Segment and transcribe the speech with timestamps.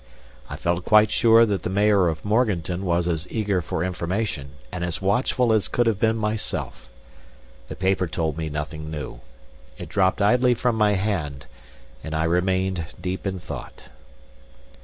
[0.49, 4.83] I felt quite sure that the mayor of Morganton was as eager for information and
[4.83, 6.89] as watchful as could have been myself.
[7.67, 9.19] The paper told me nothing new.
[9.77, 11.45] It dropped idly from my hand;
[12.03, 13.89] and I remained deep in thought.